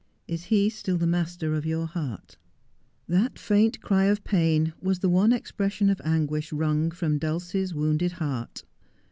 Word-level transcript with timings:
IS 0.27 0.45
HE 0.45 0.71
STILL 0.71 0.97
THE 0.97 1.05
MASTER 1.05 1.53
OF 1.53 1.63
TOUR 1.63 1.85
HEART?' 1.85 2.35
That 3.07 3.37
faint 3.37 3.81
cry 3.81 4.05
of 4.05 4.23
pain 4.23 4.73
was 4.81 4.97
the 4.97 5.09
one 5.09 5.31
expression 5.31 5.91
of 5.91 6.01
anguish 6.03 6.51
wrung 6.51 6.89
from 6.89 7.19
Dulcie's 7.19 7.75
wounded 7.75 8.13
heart. 8.13 8.63